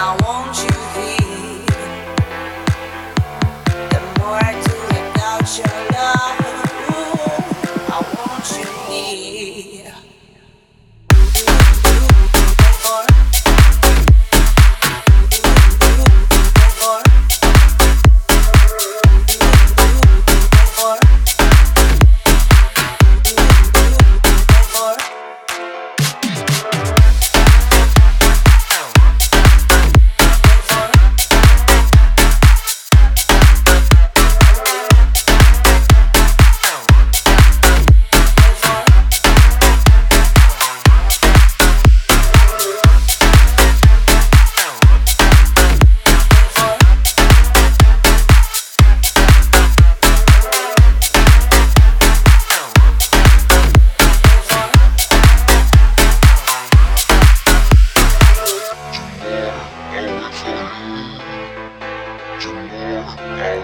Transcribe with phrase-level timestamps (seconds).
[0.00, 0.67] I want you.